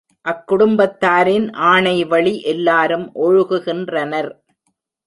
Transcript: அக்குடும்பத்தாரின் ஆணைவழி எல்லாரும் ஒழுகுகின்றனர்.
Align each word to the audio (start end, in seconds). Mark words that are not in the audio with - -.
அக்குடும்பத்தாரின் 0.25 1.45
ஆணைவழி 1.65 2.33
எல்லாரும் 2.41 3.07
ஒழுகுகின்றனர். 3.21 4.31